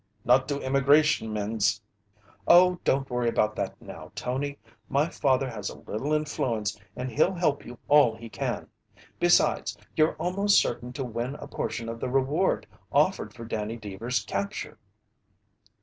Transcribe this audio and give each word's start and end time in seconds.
"Not 0.25 0.47
to 0.47 0.59
Immigration 0.59 1.31
mens!" 1.31 1.79
"Oh, 2.47 2.79
don't 2.83 3.07
worry 3.07 3.29
about 3.29 3.55
that 3.57 3.79
now, 3.79 4.11
Tony! 4.15 4.57
My 4.89 5.09
father 5.09 5.47
has 5.47 5.69
a 5.69 5.77
little 5.77 6.11
influence 6.11 6.75
and 6.95 7.11
he'll 7.11 7.35
help 7.35 7.63
you 7.63 7.77
all 7.87 8.15
he 8.15 8.27
can. 8.27 8.67
Besides, 9.19 9.77
you're 9.95 10.15
almost 10.15 10.59
certain 10.59 10.91
to 10.93 11.03
win 11.03 11.35
a 11.35 11.45
portion 11.47 11.87
of 11.87 11.99
the 11.99 12.09
reward 12.09 12.65
offered 12.91 13.31
for 13.31 13.45
Danny 13.45 13.77
Deevers' 13.77 14.25
capture." 14.25 14.79